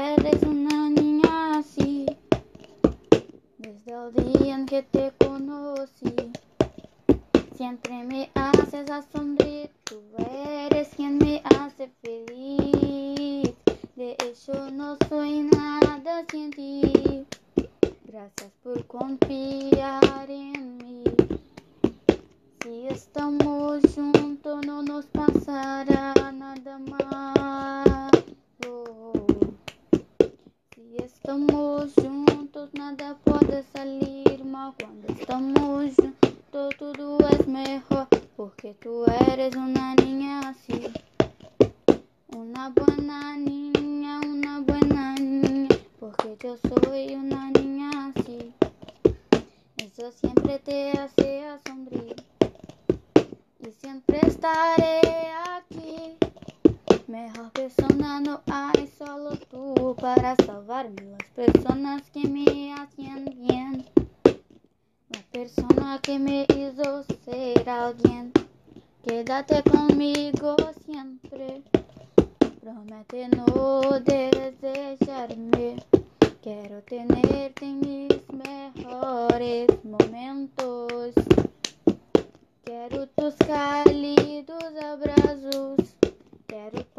eres 0.00 0.42
una 0.42 0.88
niña 0.88 1.58
así, 1.58 2.06
desde 3.58 3.92
el 3.92 4.14
día 4.14 4.54
en 4.54 4.66
que 4.66 4.82
te 4.82 5.12
conocí. 5.18 6.14
Siempre 7.54 8.04
me 8.04 8.30
haces 8.34 8.90
asombrar, 8.90 9.70
tú 9.84 10.00
eres 10.18 10.88
quien 10.96 11.18
me 11.18 11.42
hace 11.44 11.90
feliz. 12.02 13.54
De 13.96 14.16
hecho 14.24 14.70
no 14.70 14.96
soy 15.08 15.42
nada 15.42 16.24
sin 16.30 16.50
ti. 16.50 17.26
Gracias 18.04 18.52
por 18.62 18.86
confiar 18.86 20.30
en 20.30 20.78
mí. 20.78 21.04
Si 22.62 22.86
estamos 22.88 23.79
puede 33.50 33.64
salir 33.74 34.44
mal. 34.44 34.72
Cuando 34.78 35.08
estamos 35.12 35.94
juntos, 35.96 36.74
todo 36.78 37.18
es 37.30 37.48
mejor. 37.48 38.06
Porque 38.36 38.74
tú 38.74 39.04
eres 39.28 39.56
una 39.56 39.94
niña 39.96 40.50
así. 40.50 40.86
Una 42.28 42.68
buena 42.70 43.36
niña, 43.36 44.20
una 44.20 44.60
buena 44.60 45.14
niña. 45.16 45.68
Porque 45.98 46.36
yo 46.42 46.56
soy 46.68 47.14
una 47.16 47.50
niña 47.50 48.12
así. 48.14 48.54
Eso 49.78 50.12
siempre 50.12 50.58
te 50.60 50.92
hace 50.92 51.42
sonreír. 51.66 52.16
Y 53.58 53.70
siempre 53.72 54.20
estaré. 54.26 54.99
Mejor 57.10 57.50
persona 57.50 58.20
no 58.20 58.40
hay, 58.46 58.86
solo 58.96 59.30
tú 59.50 59.96
para 60.00 60.36
salvarme. 60.46 61.16
Las 61.18 61.28
personas 61.34 62.08
que 62.12 62.28
me 62.28 62.72
hacen 62.72 63.24
bien. 63.36 63.84
La 65.08 65.20
persona 65.32 65.98
que 66.04 66.20
me 66.20 66.46
hizo 66.56 67.02
ser 67.24 67.68
alguien. 67.68 68.32
Quédate 69.02 69.60
conmigo 69.64 70.54
siempre. 70.84 71.64
Promete 72.60 73.28
no 73.30 73.80
desearme. 74.04 75.82
Quiero 76.40 76.80
tenerte 76.84 77.64
en 77.64 77.80
mis 77.80 78.32
mejores 78.32 79.66
momentos. 79.82 81.12
Quiero 82.62 83.08
tus 83.08 83.34
cálidos 83.34 84.62
abrazos. 84.80 85.79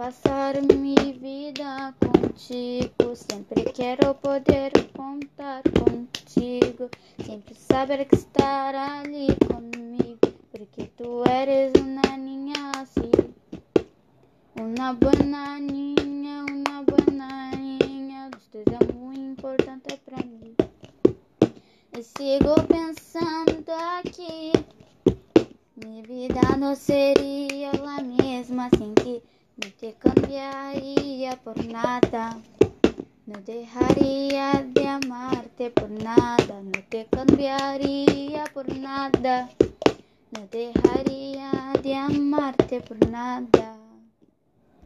Passar 0.02 0.56
minha 0.64 1.14
vida 1.14 1.94
contigo. 2.00 3.16
Sempre 3.16 3.66
quero 3.72 4.16
poder 4.16 4.72
contar 4.98 5.62
contigo. 5.62 6.90
Sempre 7.24 7.54
saber 7.54 8.06
que 8.06 8.16
estar 8.16 8.74
ali 8.74 9.28
comigo. 9.46 10.18
Porque 10.50 10.90
tu 10.98 11.24
eres 11.30 11.72
uma 11.80 12.18
niña 12.18 12.72
assim. 12.78 13.12
Uma 14.60 14.92
boa 14.96 15.60
niña, 15.60 16.46
uma 16.50 16.82
boa 16.82 17.56
niña. 17.56 18.32
Você 18.34 18.64
é 18.72 18.94
muito 18.96 19.40
importante 19.40 20.02
para 20.04 20.18
mim. 20.26 20.56
E 21.96 22.02
sigo 22.02 22.56
pensando 22.68 23.72
aqui. 24.00 24.52
Minha 25.76 26.02
vida 26.02 26.58
não 26.58 26.74
seria 26.74 27.70
a 27.70 28.02
mesma 28.02 28.68
sem 28.76 28.96
ti. 28.96 29.22
No 29.62 29.68
te 29.80 29.94
cambiaría 29.94 31.36
por 31.44 31.64
nada. 31.66 32.42
No 33.28 33.40
dejaría 33.42 34.64
de 34.64 34.88
amarte 34.88 35.70
por 35.70 35.92
nada. 35.92 36.64
No 36.64 36.72
te 36.90 37.06
cambiaría 37.06 38.46
por 38.56 38.68
nada. 38.76 39.52
No 40.32 40.48
dejaría 40.48 41.74
de 41.84 41.96
amarte 41.96 42.82
por 42.82 43.08
nada. 43.08 43.91